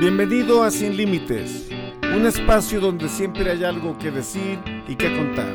[0.00, 1.68] Bienvenido a Sin Límites,
[2.14, 4.56] un espacio donde siempre hay algo que decir
[4.86, 5.52] y que contar.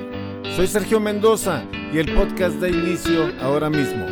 [0.57, 4.05] Soy Sergio Mendoza y el podcast da inicio ahora mismo.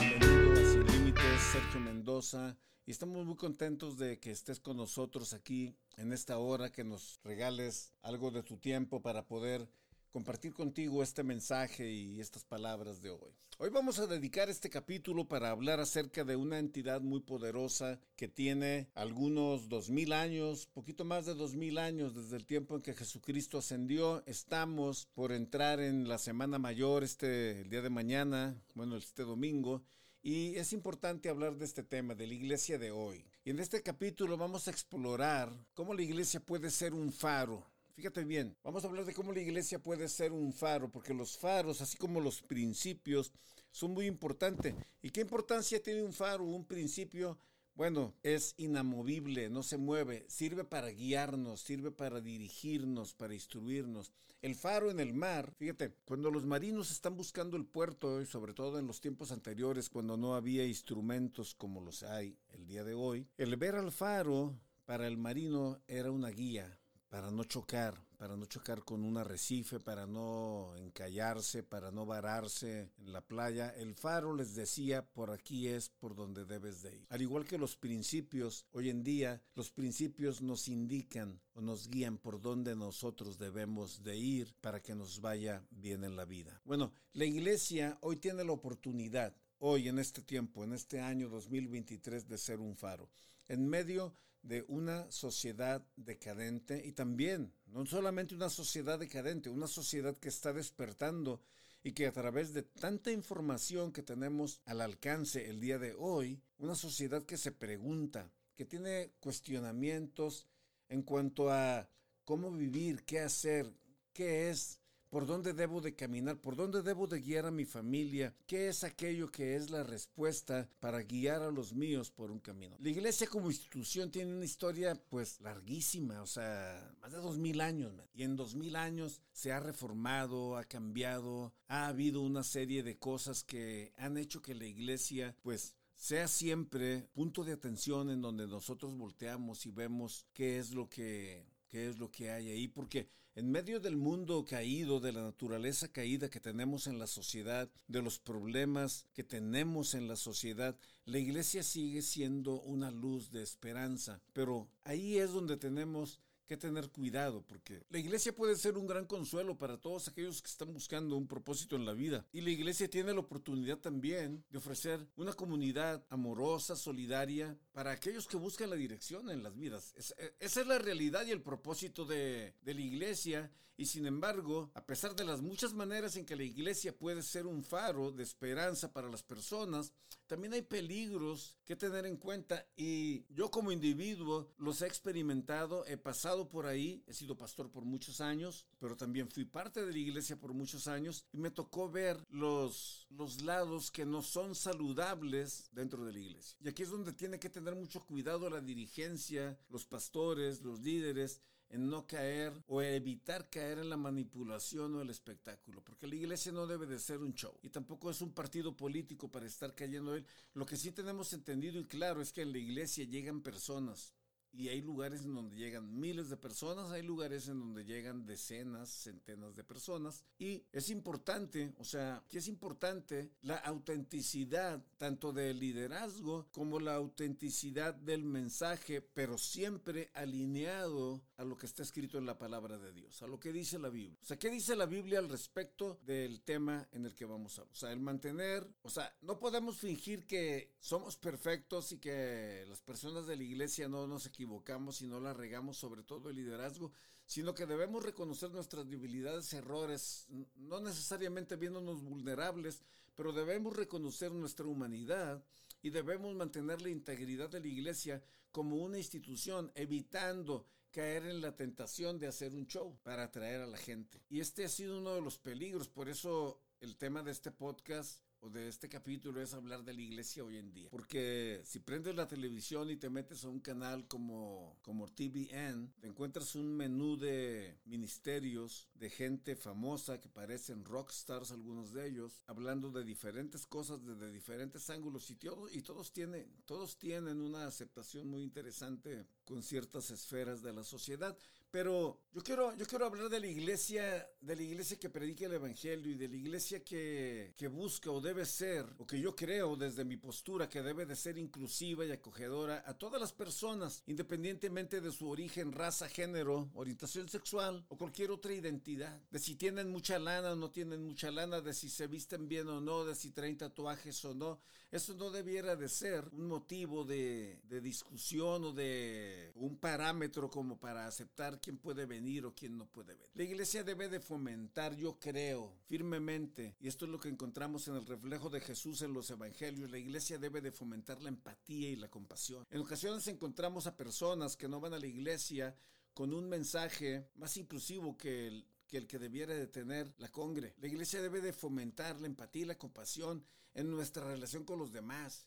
[0.00, 2.56] Bienvenido a Sin Límites, Sergio Mendoza.
[2.86, 7.20] Y estamos muy contentos de que estés con nosotros aquí en esta hora, que nos
[7.22, 9.68] regales algo de tu tiempo para poder
[10.14, 13.34] compartir contigo este mensaje y estas palabras de hoy.
[13.58, 18.28] Hoy vamos a dedicar este capítulo para hablar acerca de una entidad muy poderosa que
[18.28, 22.82] tiene algunos dos mil años, poquito más de dos mil años desde el tiempo en
[22.82, 24.22] que Jesucristo ascendió.
[24.26, 29.82] Estamos por entrar en la Semana Mayor este día de mañana, bueno, este domingo.
[30.22, 33.26] Y es importante hablar de este tema, de la iglesia de hoy.
[33.44, 37.66] Y en este capítulo vamos a explorar cómo la iglesia puede ser un faro.
[37.94, 41.38] Fíjate bien, vamos a hablar de cómo la iglesia puede ser un faro, porque los
[41.38, 43.30] faros, así como los principios,
[43.70, 44.74] son muy importantes.
[45.00, 47.38] ¿Y qué importancia tiene un faro, un principio?
[47.76, 54.10] Bueno, es inamovible, no se mueve, sirve para guiarnos, sirve para dirigirnos, para instruirnos.
[54.42, 58.54] El faro en el mar, fíjate, cuando los marinos están buscando el puerto, y sobre
[58.54, 62.94] todo en los tiempos anteriores, cuando no había instrumentos como los hay el día de
[62.94, 66.76] hoy, el ver al faro para el marino era una guía
[67.14, 72.90] para no chocar, para no chocar con un arrecife, para no encallarse, para no vararse
[72.98, 73.68] en la playa.
[73.68, 77.06] El faro les decía, por aquí es por donde debes de ir.
[77.10, 82.18] Al igual que los principios, hoy en día los principios nos indican o nos guían
[82.18, 86.60] por donde nosotros debemos de ir para que nos vaya bien en la vida.
[86.64, 92.26] Bueno, la iglesia hoy tiene la oportunidad, hoy en este tiempo, en este año 2023,
[92.26, 93.08] de ser un faro.
[93.46, 100.16] En medio de una sociedad decadente y también, no solamente una sociedad decadente, una sociedad
[100.18, 101.40] que está despertando
[101.82, 106.42] y que a través de tanta información que tenemos al alcance el día de hoy,
[106.58, 110.46] una sociedad que se pregunta, que tiene cuestionamientos
[110.88, 111.88] en cuanto a
[112.24, 113.72] cómo vivir, qué hacer,
[114.12, 114.78] qué es
[115.14, 118.82] por dónde debo de caminar, por dónde debo de guiar a mi familia, qué es
[118.82, 122.76] aquello que es la respuesta para guiar a los míos por un camino.
[122.80, 127.60] La iglesia como institución tiene una historia pues larguísima, o sea, más de dos mil
[127.60, 132.82] años, y en dos mil años se ha reformado, ha cambiado, ha habido una serie
[132.82, 138.20] de cosas que han hecho que la iglesia pues sea siempre punto de atención en
[138.20, 142.66] donde nosotros volteamos y vemos qué es lo que qué es lo que hay ahí,
[142.66, 147.68] porque en medio del mundo caído, de la naturaleza caída que tenemos en la sociedad,
[147.88, 153.42] de los problemas que tenemos en la sociedad, la iglesia sigue siendo una luz de
[153.42, 154.20] esperanza.
[154.32, 159.06] Pero ahí es donde tenemos que tener cuidado porque la iglesia puede ser un gran
[159.06, 162.26] consuelo para todos aquellos que están buscando un propósito en la vida.
[162.32, 168.26] Y la iglesia tiene la oportunidad también de ofrecer una comunidad amorosa, solidaria, para aquellos
[168.26, 169.94] que buscan la dirección en las vidas.
[169.96, 173.50] esa es la realidad y el propósito de, de la iglesia.
[173.76, 177.46] Y sin embargo, a pesar de las muchas maneras en que la iglesia puede ser
[177.46, 179.92] un faro de esperanza para las personas,
[180.26, 185.96] también hay peligros que tener en cuenta y yo como individuo los he experimentado, he
[185.96, 189.98] pasado por ahí, he sido pastor por muchos años, pero también fui parte de la
[189.98, 195.68] iglesia por muchos años y me tocó ver los, los lados que no son saludables
[195.72, 196.56] dentro de la iglesia.
[196.60, 201.40] Y aquí es donde tiene que tener mucho cuidado la dirigencia, los pastores, los líderes,
[201.70, 206.52] en no caer o evitar caer en la manipulación o el espectáculo, porque la iglesia
[206.52, 210.14] no debe de ser un show y tampoco es un partido político para estar cayendo
[210.14, 210.26] él.
[210.54, 214.14] Lo que sí tenemos entendido y claro es que en la iglesia llegan personas
[214.56, 218.88] y hay lugares en donde llegan miles de personas, hay lugares en donde llegan decenas,
[218.88, 225.58] centenas de personas y es importante, o sea, que es importante la autenticidad tanto del
[225.58, 232.26] liderazgo como la autenticidad del mensaje, pero siempre alineado a lo que está escrito en
[232.26, 234.18] la palabra de Dios, a lo que dice la Biblia.
[234.22, 237.62] O sea, ¿qué dice la Biblia al respecto del tema en el que vamos a
[237.62, 242.80] O sea, el mantener, o sea, no podemos fingir que somos perfectos y que las
[242.82, 246.36] personas de la iglesia no nos equivocamos equivocamos y no la regamos, sobre todo el
[246.36, 246.92] liderazgo,
[247.24, 250.26] sino que debemos reconocer nuestras debilidades, errores,
[250.56, 252.82] no necesariamente viéndonos vulnerables,
[253.14, 255.42] pero debemos reconocer nuestra humanidad
[255.82, 261.56] y debemos mantener la integridad de la iglesia como una institución, evitando caer en la
[261.56, 264.20] tentación de hacer un show para atraer a la gente.
[264.28, 268.20] Y este ha sido uno de los peligros, por eso el tema de este podcast
[268.40, 270.90] o de este capítulo es hablar de la iglesia hoy en día.
[270.90, 276.08] Porque si prendes la televisión y te metes a un canal como, como TVN, te
[276.08, 282.90] encuentras un menú de ministerios, de gente famosa que parecen rockstars, algunos de ellos, hablando
[282.90, 285.38] de diferentes cosas desde diferentes ángulos y,
[285.72, 291.34] y todos, tienen, todos tienen una aceptación muy interesante con ciertas esferas de la sociedad.
[291.74, 295.54] Pero yo quiero, yo quiero hablar de la iglesia, de la iglesia que predica el
[295.54, 299.74] evangelio y de la iglesia que, que busca o debe ser, o que yo creo
[299.74, 305.00] desde mi postura que debe de ser inclusiva y acogedora a todas las personas, independientemente
[305.00, 309.20] de su origen, raza, género, orientación sexual o cualquier otra identidad.
[309.32, 312.68] De si tienen mucha lana o no tienen mucha lana, de si se visten bien
[312.68, 314.60] o no, de si traen tatuajes o no.
[314.94, 321.08] Eso no debiera de ser un motivo de, discusión o de un parámetro como para
[321.08, 323.28] aceptar quién puede venir o quién no puede venir.
[323.34, 327.96] La iglesia debe de fomentar, yo creo, firmemente, y esto es lo que encontramos en
[327.96, 331.96] el reflejo de Jesús en los evangelios, la iglesia debe de fomentar la empatía y
[331.96, 332.64] la compasión.
[332.70, 335.76] En ocasiones encontramos a personas que no van a la iglesia
[336.12, 340.76] con un mensaje más inclusivo que el, que el que debiera de tener la congre.
[340.78, 343.44] La iglesia debe de fomentar la empatía y la compasión
[343.74, 345.46] en nuestra relación con los demás.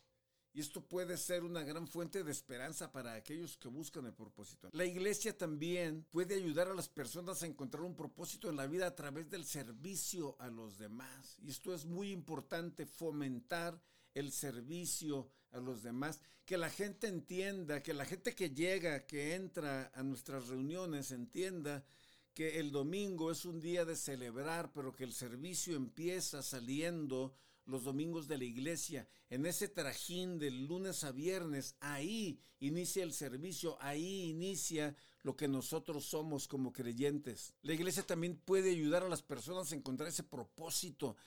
[0.54, 4.70] Y esto puede ser una gran fuente de esperanza para aquellos que buscan el propósito.
[4.74, 8.88] La iglesia también puede ayudar a las personas a encontrar un propósito en la vida
[8.88, 11.38] a través del servicio a los demás.
[11.44, 13.80] Y esto es muy importante, fomentar
[14.16, 19.36] el servicio a los demás, que la gente entienda, que la gente que llega, que
[19.36, 21.86] entra a nuestras reuniones, entienda
[22.34, 27.36] que el domingo es un día de celebrar, pero que el servicio empieza saliendo
[27.68, 33.14] los domingos de la iglesia, en ese trajín del lunes a viernes, ahí inicia el
[33.14, 37.54] servicio, ahí inicia lo que nosotros somos como creyentes.
[37.62, 41.18] La iglesia también puede ayudar a las personas a encontrar ese propósito.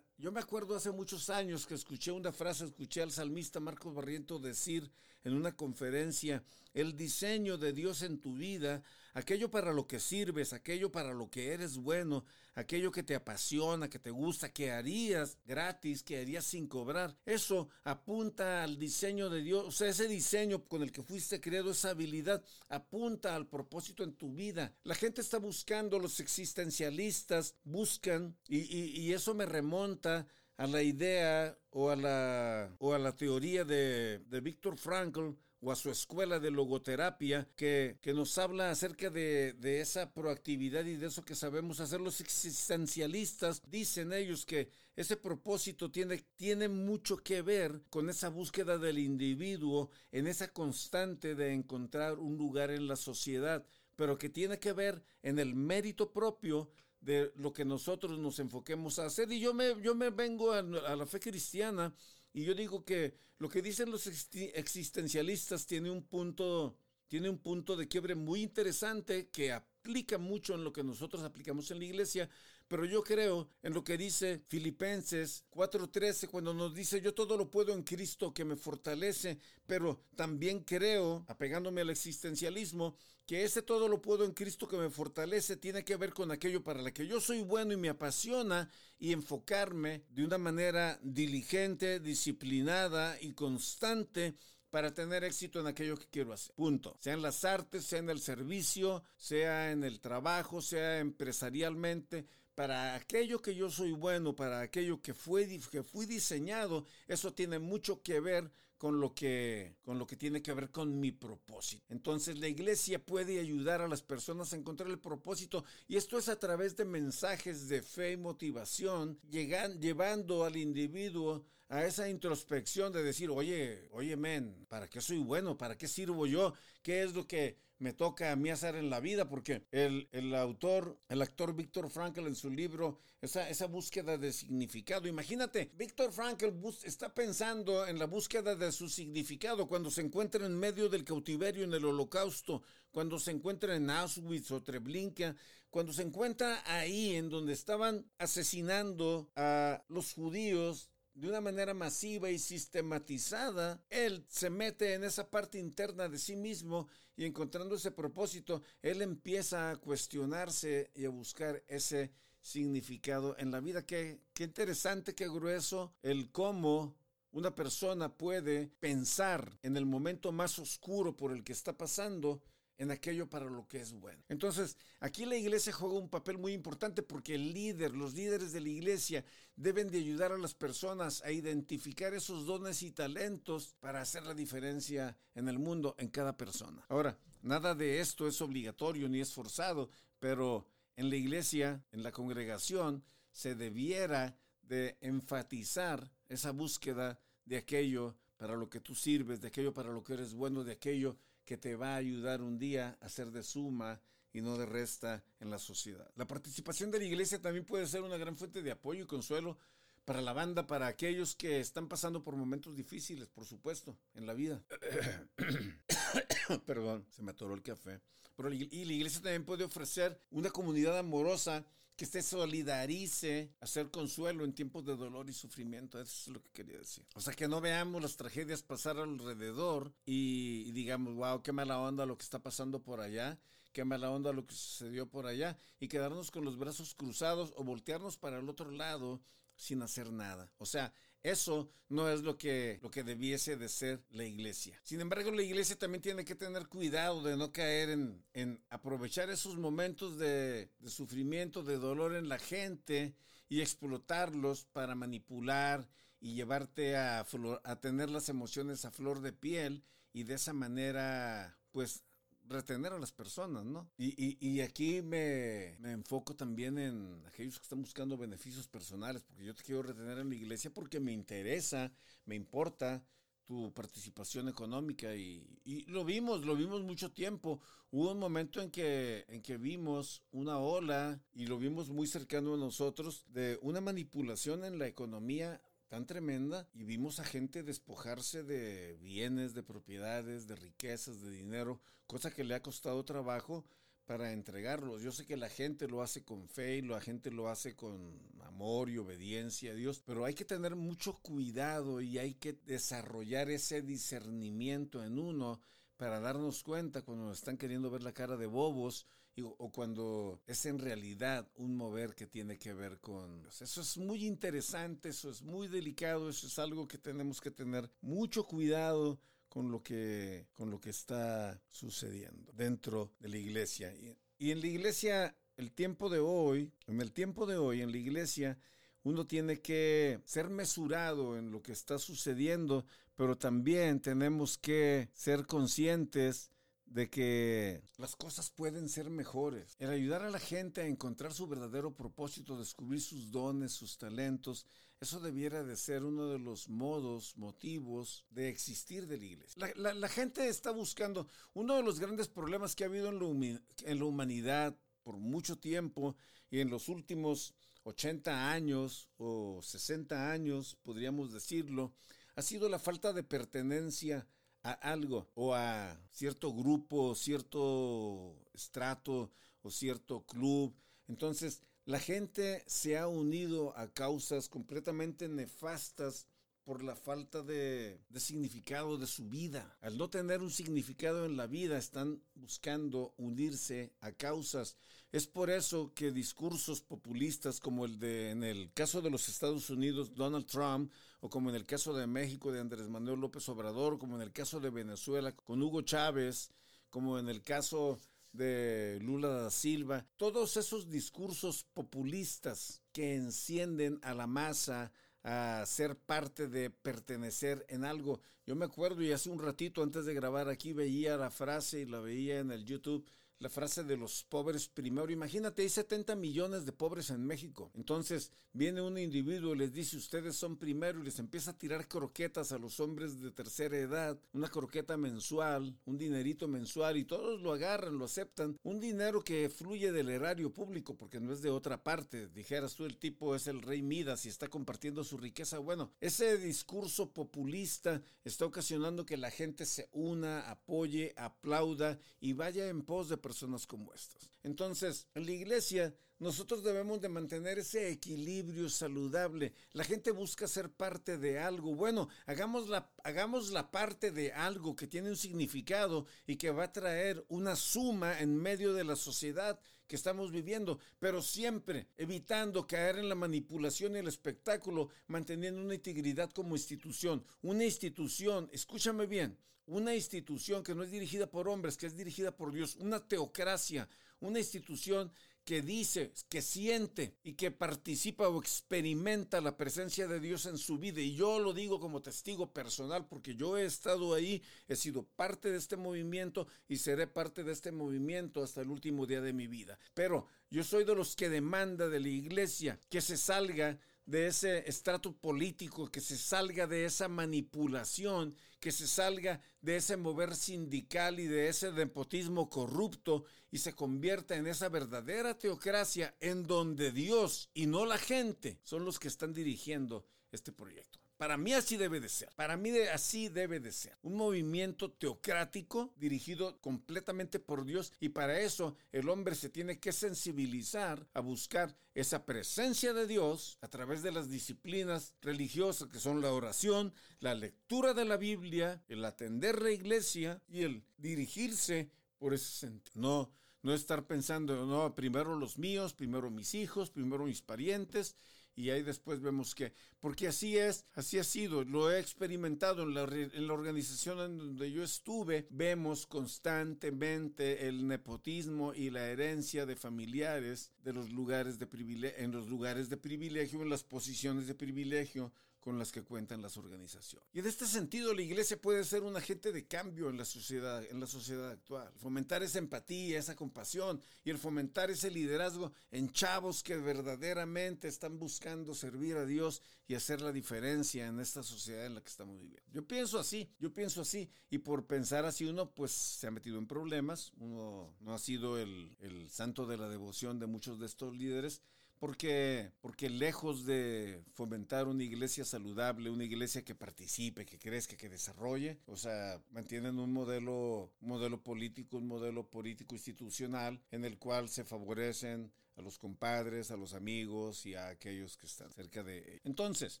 [0.18, 4.40] Yo me acuerdo hace muchos años que escuché una frase, escuché al salmista Marcos Barriento
[4.40, 4.90] decir
[5.22, 6.42] en una conferencia,
[6.74, 8.82] el diseño de Dios en tu vida,
[9.16, 13.88] aquello para lo que sirves, aquello para lo que eres bueno, aquello que te apasiona,
[13.88, 17.16] que te gusta, que harías gratis, que harías sin cobrar.
[17.24, 21.70] Eso apunta al diseño de Dios, o sea, ese diseño con el que fuiste creado,
[21.70, 24.74] esa habilidad, apunta al propósito en tu vida.
[24.84, 30.26] La gente está buscando, los existencialistas buscan, y, eso me remonta
[30.58, 35.30] a la idea o a la, o a la teoría de, de Víctor Frankl
[35.60, 40.96] o a su escuela de logoterapia que, nos habla acerca de, de, esa proactividad y
[40.96, 42.00] de eso que sabemos hacer.
[42.00, 48.78] Los existencialistas dicen ellos que ese propósito tiene, tiene mucho que ver con esa búsqueda
[48.78, 53.64] del individuo en esa constante de encontrar un lugar en la sociedad,
[53.94, 56.70] pero que tiene que ver en el mérito propio
[57.00, 59.30] de lo que nosotros nos enfoquemos a hacer.
[59.30, 61.94] Y yo me, yo me vengo a, a la fe cristiana
[62.36, 66.76] y yo digo que lo que dicen los existencialistas tiene un punto,
[67.08, 71.70] tiene un punto de quiebre muy interesante que aplica mucho en lo que nosotros aplicamos
[71.70, 72.28] en la iglesia,
[72.68, 77.50] pero yo creo en lo que dice Filipenses 4:13 cuando nos dice yo todo lo
[77.50, 82.96] puedo en Cristo que me fortalece, pero también creo, apegándome al existencialismo,
[83.26, 86.62] que ese todo lo puedo en Cristo que me fortalece tiene que ver con aquello
[86.62, 91.98] para lo que yo soy bueno y me apasiona y enfocarme de una manera diligente,
[91.98, 94.36] disciplinada y constante
[94.70, 96.54] para tener éxito en aquello que quiero hacer.
[96.54, 96.96] Punto.
[97.00, 102.26] Sea en las artes, sea en el servicio, sea en el trabajo, sea empresarialmente,
[102.56, 107.58] para aquello que yo soy bueno, para aquello que, fue, que fui diseñado, eso tiene
[107.58, 111.84] mucho que ver con lo que con lo que tiene que ver con mi propósito.
[111.90, 116.28] Entonces la iglesia puede ayudar a las personas a encontrar el propósito y esto es
[116.28, 122.92] a través de mensajes de fe y motivación, llegan, llevando al individuo a esa introspección
[122.92, 125.58] de decir, oye, oye, men, ¿para qué soy bueno?
[125.58, 126.54] ¿Para qué sirvo yo?
[126.82, 130.34] ¿Qué es lo que me toca a mí hacer en la vida, porque el, el
[130.34, 136.12] autor, el actor Víctor Frankl en su libro, esa, esa búsqueda de significado, imagínate, Víctor
[136.12, 136.46] Frankl
[136.84, 141.64] está pensando en la búsqueda de su significado cuando se encuentra en medio del cautiverio
[141.64, 145.36] en el holocausto, cuando se encuentra en Auschwitz o Treblinka,
[145.68, 152.30] cuando se encuentra ahí en donde estaban asesinando a los judíos de una manera masiva
[152.30, 157.90] y sistematizada, él se mete en esa parte interna de sí mismo y encontrando ese
[157.90, 163.84] propósito, él empieza a cuestionarse y a buscar ese significado en la vida.
[163.84, 166.94] Qué, qué interesante, qué grueso el cómo
[167.32, 172.40] una persona puede pensar en el momento más oscuro por el que está pasando
[172.78, 174.22] en aquello para lo que es bueno.
[174.28, 178.60] Entonces, aquí la iglesia juega un papel muy importante porque el líder, los líderes de
[178.60, 179.24] la iglesia
[179.56, 184.34] deben de ayudar a las personas a identificar esos dones y talentos para hacer la
[184.34, 186.84] diferencia en el mundo, en cada persona.
[186.88, 190.66] Ahora, nada de esto es obligatorio ni es forzado, pero
[190.96, 193.02] en la iglesia, en la congregación,
[193.32, 199.72] se debiera de enfatizar esa búsqueda de aquello para lo que tú sirves, de aquello
[199.72, 201.16] para lo que eres bueno, de aquello
[201.46, 204.00] que te va a ayudar un día a ser de suma
[204.32, 206.10] y no de resta en la sociedad.
[206.16, 209.56] La participación de la iglesia también puede ser una gran fuente de apoyo y consuelo
[210.04, 214.34] para la banda, para aquellos que están pasando por momentos difíciles, por supuesto, en la
[214.34, 214.62] vida.
[216.66, 218.00] Perdón, se me atoró el café.
[218.36, 221.64] Pero, y la iglesia también puede ofrecer una comunidad amorosa
[221.96, 225.98] que se solidarice, hacer consuelo en tiempos de dolor y sufrimiento.
[225.98, 227.06] Eso es lo que quería decir.
[227.14, 232.04] O sea, que no veamos las tragedias pasar alrededor y, digamos, wow, qué mala onda
[232.04, 233.38] lo que está pasando por allá,
[233.72, 237.64] qué mala onda lo que sucedió por allá, y quedarnos con los brazos cruzados o
[237.64, 239.22] voltearnos para el otro lado
[239.56, 240.52] sin hacer nada.
[240.58, 240.92] O sea,
[241.26, 244.78] eso no es lo que, lo que debiese de ser la iglesia.
[244.84, 249.28] Sin embargo, la iglesia también tiene que tener cuidado de no caer en, en aprovechar
[249.30, 253.16] esos momentos de, de sufrimiento, de dolor en la gente
[253.48, 255.88] y explotarlos para manipular
[256.20, 257.26] y llevarte a,
[257.64, 262.04] a tener las emociones a flor de piel y de esa manera, pues,
[262.48, 263.90] retener a las personas, ¿no?
[263.98, 269.62] Y, aquí me, enfoco también en aquellos que están buscando beneficios personales, porque yo te
[269.62, 271.92] quiero retener en la iglesia porque me interesa,
[272.24, 273.04] me importa
[273.46, 277.60] tu participación económica y, y, lo vimos, lo vimos mucho tiempo.
[277.90, 282.54] Hubo un momento en que, en que vimos una ola y lo vimos muy cercano
[282.54, 288.42] a nosotros de una manipulación en la economía tan tremenda y vimos a gente despojarse
[288.42, 293.64] de bienes, de propiedades, de riquezas, de dinero, cosa que le ha costado trabajo
[294.04, 295.02] para entregarlos.
[295.02, 298.20] Yo sé que la gente lo hace con fe y la gente lo hace con
[298.40, 303.50] amor y obediencia a Dios, pero hay que tener mucho cuidado y hay que desarrollar
[303.50, 305.60] ese discernimiento en uno
[305.96, 309.06] para darnos cuenta cuando nos están queriendo ver la cara de bobos
[309.42, 313.46] o cuando es en realidad un mover que tiene que ver con...
[313.46, 317.90] Eso es muy interesante, eso es muy delicado, eso es algo que tenemos que tener
[318.00, 323.94] mucho cuidado con lo que, con lo que está sucediendo dentro de la iglesia.
[323.94, 327.90] Y, y en la iglesia, el tiempo de hoy, en el tiempo de hoy, en
[327.90, 328.58] la iglesia,
[329.02, 335.46] uno tiene que ser mesurado en lo que está sucediendo, pero también tenemos que ser
[335.46, 336.50] conscientes
[336.86, 339.76] de que las cosas pueden ser mejores.
[339.78, 344.66] El ayudar a la gente a encontrar su verdadero propósito, descubrir sus dones, sus talentos,
[345.00, 349.74] eso debiera de ser uno de los modos, motivos de existir de la iglesia.
[349.76, 354.04] La, gente está buscando, uno de los grandes problemas que ha habido en en la
[354.04, 356.16] humanidad por mucho tiempo
[356.50, 361.92] y en los últimos 80 años o 60 años, podríamos decirlo,
[362.34, 364.26] ha sido la falta de pertenencia
[364.66, 369.30] a algo o a cierto grupo, cierto estrato
[369.62, 370.74] o cierto club.
[371.06, 376.26] Entonces, la gente se ha unido a causas completamente nefastas
[376.64, 379.78] por la falta de, de, significado de su vida.
[379.82, 384.76] Al no tener un significado en la vida, están buscando unirse a causas.
[385.12, 389.70] Es por eso que discursos populistas como el de, en el caso de los Estados
[389.70, 390.90] Unidos, Donald Trump,
[391.30, 394.60] como en el caso de México de Andrés Manuel López Obrador, como en el caso
[394.60, 396.50] de Venezuela con Hugo Chávez,
[396.90, 397.98] como en el caso
[398.32, 404.92] de Lula da Silva, todos esos discursos populistas que encienden a la masa,
[405.22, 408.20] a ser parte de pertenecer en algo.
[408.46, 411.86] Yo me acuerdo y hace un ratito antes de grabar aquí veía la frase y
[411.86, 413.04] la veía en el YouTube
[413.38, 415.10] la frase de los pobres primero.
[415.10, 417.70] Imagínate, hay 70 millones de pobres en México.
[417.74, 421.88] Entonces viene un individuo y les dice, ustedes son primero y les empieza a tirar
[421.88, 427.42] croquetas a los hombres de tercera edad, una croqueta mensual, un dinerito mensual y todos
[427.42, 428.56] lo agarran, lo aceptan.
[428.62, 432.28] Un dinero que fluye del erario público porque no es de otra parte.
[432.28, 435.58] Dijeras tú, el tipo es el rey Midas y está compartiendo su riqueza.
[435.58, 442.68] Bueno, ese discurso populista está ocasionando que la gente se una, apoye, aplauda y vaya
[442.68, 444.30] en pos de personas como estas.
[444.44, 449.52] Entonces, en la iglesia nosotros debemos de mantener ese equilibrio saludable.
[449.72, 451.74] La gente busca ser parte de algo.
[451.74, 456.64] Bueno, hagamos la, hagamos la parte de algo que tiene un significado y que va
[456.64, 462.66] a traer una suma en medio de la sociedad que estamos viviendo, pero siempre evitando
[462.66, 467.24] caer en la manipulación y el espectáculo, manteniendo una integridad como institución.
[467.42, 472.34] Una institución, escúchame bien, una institución que no es dirigida por hombres, que es dirigida
[472.34, 473.88] por Dios, una teocracia,
[474.20, 475.12] una institución
[475.46, 480.76] que dice, que siente y que participa o experimenta la presencia de Dios en su
[480.76, 481.00] vida.
[481.00, 485.52] Y yo lo digo como testigo personal porque yo he estado ahí, he sido parte
[485.52, 489.46] de este movimiento y seré parte de este movimiento hasta el último día de mi
[489.46, 489.78] vida.
[489.94, 494.68] Pero yo soy de los que demanda de la iglesia que se salga de ese
[494.68, 501.20] estrato político, que se salga de esa manipulación, que se salga de ese mover sindical
[501.20, 507.50] y de ese nepotismo corrupto y se convierta en esa verdadera teocracia en donde Dios
[507.52, 511.05] y no la gente son los que están dirigiendo este proyecto.
[511.16, 512.28] Para mí así debe de ser.
[512.36, 513.96] Para mí así debe de ser.
[514.02, 519.92] Un movimiento teocrático dirigido completamente por Dios y para eso el hombre se tiene que
[519.92, 526.20] sensibilizar a buscar esa presencia de Dios a través de las disciplinas religiosas que son
[526.20, 532.34] la oración, la lectura de la Biblia, el atender la iglesia y el dirigirse por
[532.34, 533.00] ese sentido.
[533.00, 533.32] No,
[533.62, 538.14] no estar pensando, no, primero los míos, primero mis hijos, primero mis parientes
[538.56, 542.94] y ahí después vemos que, porque así es, así ha sido, lo he experimentado en
[542.94, 549.66] la, en la organización en donde yo estuve, vemos constantemente el nepotismo y la herencia
[549.66, 554.46] de familiares de los lugares de privilegio, en los lugares de privilegio, en las posiciones
[554.46, 555.32] de privilegio,
[555.66, 557.28] con las que cuentan las organizaciones.
[557.32, 560.84] Y en este sentido, la iglesia puede ser un agente de cambio en la sociedad,
[560.88, 561.92] en la sociedad actual.
[561.96, 568.16] Fomentar esa empatía, esa compasión y el fomentar ese liderazgo en chavos que verdaderamente están
[568.16, 572.40] buscando servir a Dios y hacer la diferencia en esta sociedad en la que estamos
[572.40, 572.70] viviendo.
[572.72, 574.30] Yo pienso así, yo pienso así.
[574.48, 577.32] Y por pensar así uno, pues se ha metido en problemas.
[577.38, 581.60] Uno no ha sido el, el santo de la devoción de muchos de estos líderes
[581.98, 588.08] porque, porque lejos de fomentar una iglesia saludable, una iglesia que participe, que crezca, que
[588.08, 594.48] desarrolle, o sea, mantienen un modelo, modelo político, un modelo político institucional en el cual
[594.48, 599.40] se favorecen a los compadres, a los amigos y a aquellos que están cerca de...
[599.44, 600.00] Entonces,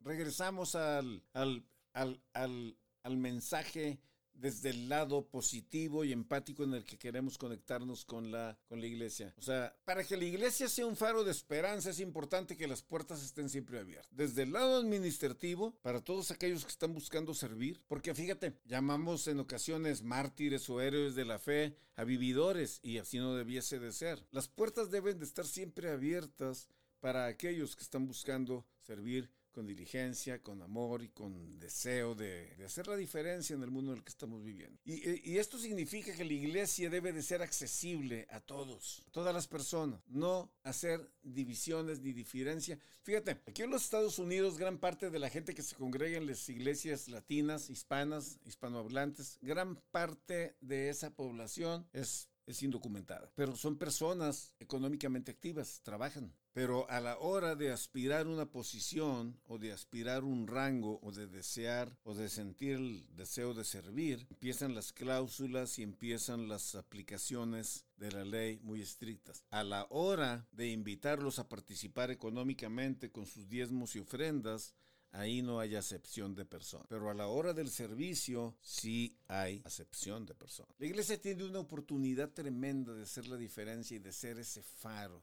[0.00, 4.00] regresamos al, al, al, al, al mensaje
[4.40, 8.86] desde el lado positivo y empático en el que queremos conectarnos con la, con la
[8.86, 9.34] iglesia.
[9.38, 12.82] O sea, para que la iglesia sea un faro de esperanza es importante que las
[12.82, 14.10] puertas estén siempre abiertas.
[14.10, 19.40] Desde el lado administrativo, para todos aquellos que están buscando servir, porque fíjate, llamamos en
[19.40, 24.26] ocasiones mártires o héroes de la fe a vividores y así no debiese de ser.
[24.30, 26.68] Las puertas deben de estar siempre abiertas
[27.00, 32.86] para aquellos que están buscando servir con diligencia, con amor y con deseo de, hacer
[32.86, 34.78] la diferencia en el mundo en el que estamos viviendo.
[34.84, 39.48] Y, esto significa que la iglesia debe de ser accesible a todos, a todas las
[39.48, 42.78] personas, no hacer divisiones ni diferencia.
[43.02, 46.26] Fíjate, aquí en los Estados Unidos gran parte de la gente que se congrega en
[46.26, 53.76] las iglesias latinas, hispanas, hispanohablantes, gran parte de esa población es es indocumentada, pero son
[53.76, 56.32] personas económicamente activas, trabajan.
[56.52, 61.28] Pero a la hora de aspirar una posición o de aspirar un rango o de
[61.28, 67.86] desear o de sentir el deseo de servir, empiezan las cláusulas y empiezan las aplicaciones
[67.96, 69.44] de la ley muy estrictas.
[69.50, 74.74] A la hora de invitarlos a participar económicamente con sus diezmos y ofrendas,
[75.12, 76.84] ahí no hay acepción de persona.
[76.88, 80.72] Pero a la hora del servicio sí hay acepción de persona.
[80.78, 85.22] La iglesia tiene una oportunidad tremenda de hacer la diferencia y de ser ese faro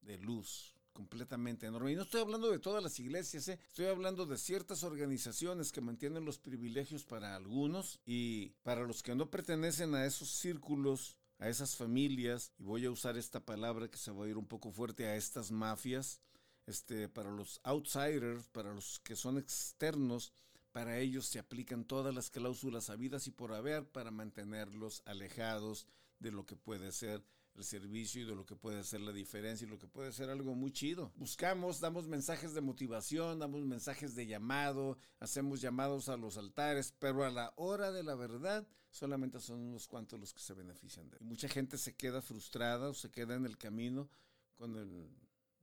[0.00, 1.92] de luz completamente enorme.
[1.92, 3.60] Y no estoy hablando de todas las iglesias, ¿eh?
[3.68, 9.14] estoy hablando de ciertas organizaciones que mantienen los privilegios para algunos y para los que
[9.14, 13.96] no pertenecen a esos círculos, a esas familias, y voy a usar esta palabra que
[13.96, 16.20] se va a ir un poco fuerte, a estas mafias,
[16.68, 20.32] este, para los outsiders, para los que son externos,
[20.70, 25.86] para ellos se aplican todas las cláusulas habidas y por haber para mantenerlos alejados
[26.18, 29.66] de lo que puede ser el servicio y de lo que puede ser la diferencia
[29.66, 31.10] y lo que puede ser algo muy chido.
[31.16, 37.24] Buscamos, damos mensajes de motivación, damos mensajes de llamado, hacemos llamados a los altares, pero
[37.24, 41.16] a la hora de la verdad solamente son unos cuantos los que se benefician de
[41.16, 41.24] él.
[41.24, 44.10] Mucha gente se queda frustrada o se queda en el camino
[44.54, 45.08] con el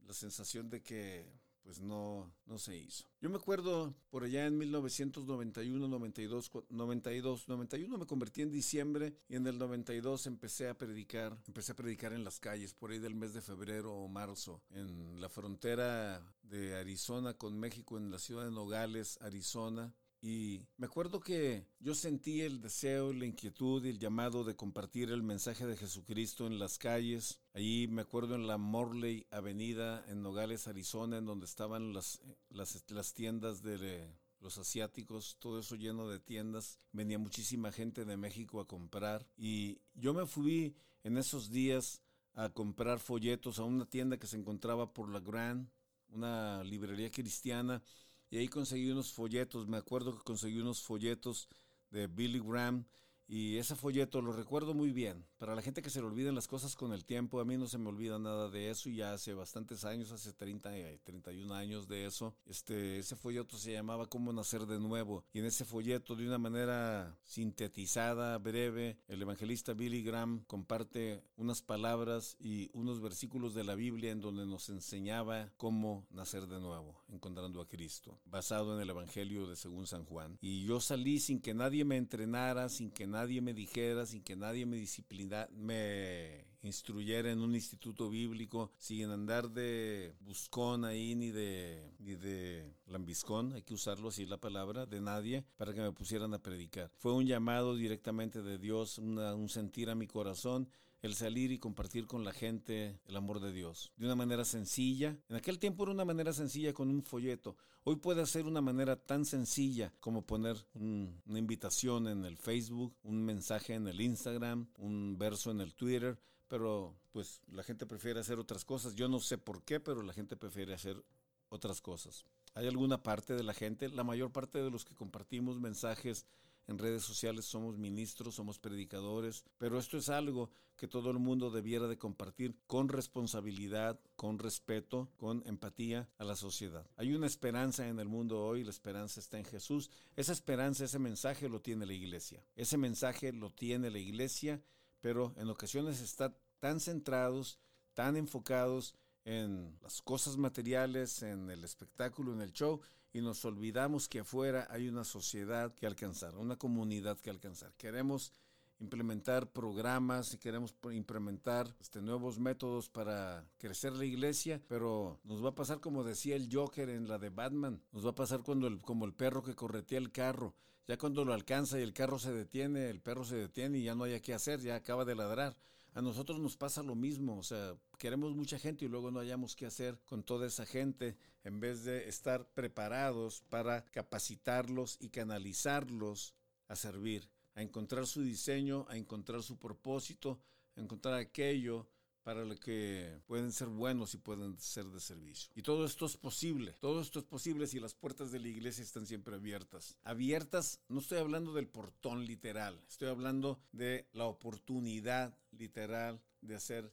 [0.06, 1.26] la sensación de que
[1.66, 3.06] pues no, no se hizo.
[3.20, 9.36] Yo me acuerdo por allá en 1991, 92, 92, 91 me convertí en diciembre y
[9.36, 13.16] en el 92 empecé a predicar, empecé a predicar en las calles por ahí del
[13.16, 18.46] mes de febrero o marzo, en la frontera de Arizona con México, en la ciudad
[18.46, 19.92] de Nogales, Arizona.
[20.26, 25.12] Y me acuerdo que yo sentí el deseo, la inquietud y el llamado de compartir
[25.12, 27.40] el mensaje de Jesucristo en las calles.
[27.54, 32.84] Allí me acuerdo en la Morley Avenida en Nogales, Arizona, en donde estaban las, las,
[32.90, 36.80] las tiendas de los asiáticos, todo eso lleno de tiendas.
[36.92, 39.28] Venía muchísima gente de México a comprar.
[39.38, 42.02] Y yo me fui en esos días
[42.34, 45.70] a comprar folletos a una tienda que se encontraba por la Grand,
[46.10, 47.84] una librería cristiana,
[48.30, 51.48] y ahí conseguí unos folletos, me acuerdo que conseguí unos folletos
[51.92, 52.86] de Billy Graham
[53.28, 55.26] y ese folleto lo recuerdo muy bien.
[55.38, 57.68] Para la gente que se le olviden las cosas con el tiempo, a mí no
[57.68, 60.72] se me olvida nada de eso y ya hace bastantes años, hace 30,
[61.04, 65.24] 31 eh, años de eso, este, ese folleto se llamaba Cómo nacer de nuevo.
[65.34, 71.62] Y en ese folleto, de una manera sintetizada, breve, el evangelista Billy Graham comparte unas
[71.62, 77.04] palabras y unos versículos de la Biblia en donde nos enseñaba cómo nacer de nuevo,
[77.10, 80.38] encontrando a Cristo, basado en el Evangelio de según San Juan.
[80.42, 84.36] Y yo salí sin que nadie me entrenara, sin que nadie me dijera, sin que
[84.36, 91.32] nadie me disciplinara, me instruyera en un instituto bíblico, sin andar de buscón ahí ni
[91.32, 95.94] de, ni de lambiscón, hay que usarlo así la palabra, de nadie, para que me
[95.94, 96.92] pusieran a predicar.
[96.98, 100.68] Fue un llamado directamente de Dios, un sentir a mi corazón
[101.06, 103.92] el salir y compartir con la gente el amor de Dios.
[103.98, 105.18] De una manera sencilla.
[105.30, 107.56] En aquel tiempo era una manera sencilla con un folleto.
[107.84, 113.24] Hoy puede ser una manera tan sencilla como poner una invitación en el Facebook, un
[113.24, 116.18] mensaje en el Instagram, un verso en el Twitter.
[116.48, 118.96] Pero pues la gente prefiere hacer otras cosas.
[118.96, 121.04] Yo no sé por qué, pero la gente prefiere hacer
[121.50, 122.26] otras cosas.
[122.54, 126.26] Hay alguna parte de la gente, la mayor parte de los que compartimos mensajes
[126.68, 131.52] en redes sociales somos ministros, somos predicadores, pero esto es algo que todo el mundo
[131.52, 136.86] debiera de compartir con responsabilidad, con respeto, con empatía a la sociedad.
[136.98, 139.90] Hay una esperanza en el mundo hoy, la esperanza está en Jesús.
[140.16, 142.44] Esa esperanza, ese mensaje lo tiene la iglesia.
[142.56, 144.62] Ese mensaje lo tiene la iglesia,
[145.02, 147.60] pero en ocasiones está tan centrados,
[147.94, 152.82] tan enfocados en las cosas materiales, en el espectáculo, en el show,
[153.16, 157.74] y nos olvidamos que afuera hay una sociedad que alcanzar, una comunidad que alcanzar.
[157.78, 158.34] Queremos
[158.80, 165.52] implementar programas y queremos implementar este, nuevos métodos para crecer la iglesia, pero nos va
[165.52, 168.68] a pasar como decía el Joker en la de Batman, nos va a pasar cuando
[168.68, 170.54] el, como el perro que corretea el carro,
[170.86, 173.96] ya cuando lo alcanza y el carro se detiene, el perro se detiene y ya
[173.96, 175.56] no hay qué hacer, ya acaba de ladrar.
[175.96, 179.56] A nosotros nos pasa lo mismo, o sea, queremos mucha gente y luego no hayamos
[179.56, 186.36] qué hacer con toda esa gente en vez de estar preparados para capacitarlos y canalizarlos
[186.68, 190.42] a servir, a encontrar su diseño, a encontrar su propósito,
[190.76, 191.88] a encontrar aquello
[192.26, 195.52] para lo que pueden ser buenos y pueden ser de servicio.
[195.54, 198.84] Y todo esto es posible, todo esto es posible si las puertas de la iglesia
[198.84, 199.96] están siempre abiertas.
[200.04, 206.92] Abiertas, no estoy hablando del portón literal, estoy hablando de la oportunidad literal de hacer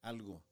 [0.00, 0.44] algo.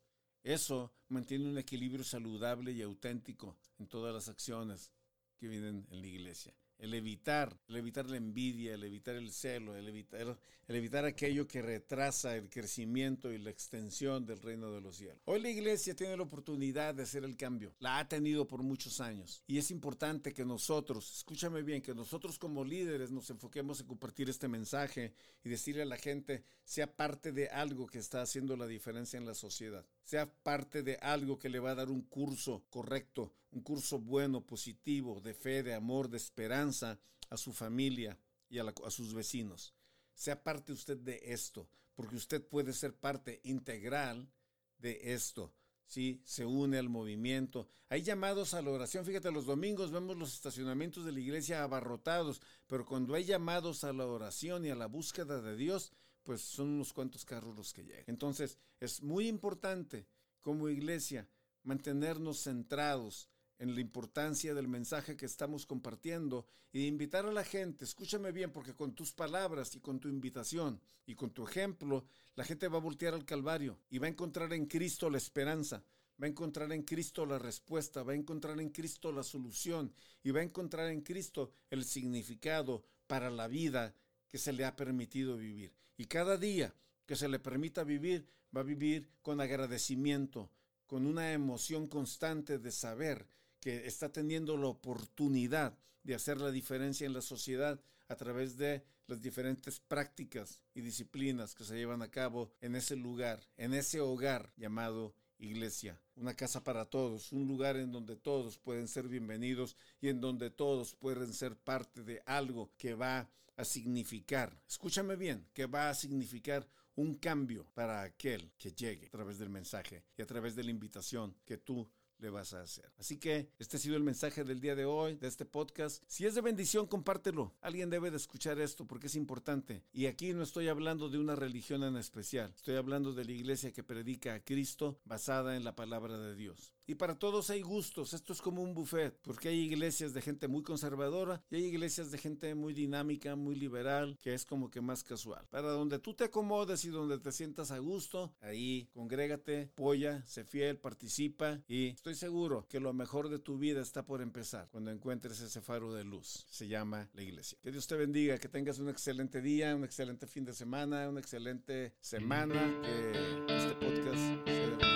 [0.43, 4.91] Eso mantiene un equilibrio saludable y auténtico en todas las acciones
[5.39, 9.77] que vienen en la iglesia el evitar, el evitar la envidia, el evitar el celo,
[9.77, 14.81] el evitar, el evitar aquello que retrasa el crecimiento y la extensión del reino de
[14.81, 15.21] los cielos.
[15.25, 17.75] Hoy la iglesia tiene la oportunidad de hacer el cambio.
[17.79, 19.43] La ha tenido por muchos años.
[19.47, 24.29] Y es importante que nosotros, escúchame bien, que nosotros como líderes nos enfoquemos en compartir
[24.29, 28.67] este mensaje y decirle a la gente, sea parte de algo que está haciendo la
[28.67, 29.87] diferencia en la sociedad.
[30.07, 34.47] Sea parte de algo que le va a dar un curso correcto, un curso bueno,
[34.47, 38.17] positivo, de fe, de amor, de esperanza a su familia
[38.49, 39.75] y a, sus vecinos.
[40.15, 44.31] Sea parte usted de esto, porque usted puede ser parte integral
[44.79, 45.53] de esto.
[45.89, 47.69] si se une al movimiento.
[47.89, 49.05] Hay llamados a la oración.
[49.05, 53.93] Fíjate, los domingos vemos los estacionamientos de la iglesia abarrotados, pero cuando hay llamados a
[53.93, 55.93] la oración y a la búsqueda de Dios,
[56.27, 58.05] pues son unos cuantos carros los que llegan.
[58.09, 60.09] Entonces, es muy importante
[60.43, 61.29] como iglesia
[61.63, 67.85] mantenernos centrados en la importancia del mensaje que estamos compartiendo y invitar a la gente,
[67.85, 72.45] escúchame bien, porque con tus palabras y con tu invitación y con tu ejemplo, la
[72.45, 75.85] gente va a voltear al Calvario y va a encontrar en Cristo la esperanza,
[76.21, 80.33] va a encontrar en Cristo la respuesta, va a encontrar en Cristo la solución y
[80.33, 83.95] va a encontrar en Cristo el significado para la vida
[84.29, 85.73] que se le ha permitido vivir.
[85.97, 86.75] Y cada día
[87.07, 90.51] que se le permita vivir, va a vivir con agradecimiento,
[90.87, 93.27] con una emoción constante de saber
[93.61, 98.85] que está teniendo la oportunidad de hacer la diferencia en la sociedad a través de
[99.09, 104.01] las diferentes prácticas y disciplinas que se llevan a cabo en ese lugar, en ese
[104.01, 109.77] hogar llamado iglesia, una casa para todos, un lugar en donde todos pueden ser bienvenidos
[110.01, 115.47] y en donde todos pueden ser parte de algo que va a significar, escúchame bien,
[115.53, 120.23] que va a significar un cambio para aquel que llegue a través del mensaje y
[120.23, 121.89] a través de la invitación que tú
[122.19, 122.91] le vas a hacer.
[122.99, 126.03] Así que este ha sido el mensaje del día de hoy, de este podcast.
[126.07, 127.55] Si es de bendición, compártelo.
[127.61, 129.83] Alguien debe de escuchar esto porque es importante.
[129.93, 132.53] Y aquí no estoy hablando de una religión en especial.
[132.57, 136.76] Estoy hablando de la iglesia que predica a Cristo basada en la palabra de Dios.
[136.87, 140.47] Y para todos hay gustos, esto es como un buffet, porque hay iglesias de gente
[140.47, 144.81] muy conservadora y hay iglesias de gente muy dinámica, muy liberal, que es como que
[144.81, 145.45] más casual.
[145.51, 150.45] Para donde tú te acomodes y donde te sientas a gusto, ahí congrégate, polla, sé
[150.45, 154.91] fiel, participa y estoy seguro que lo mejor de tu vida está por empezar cuando
[154.91, 156.47] encuentres ese faro de luz.
[156.49, 157.59] Se llama la iglesia.
[157.63, 161.21] Que Dios te bendiga, que tengas un excelente día, un excelente fin de semana, una
[161.21, 164.96] excelente semana, que este podcast sea de.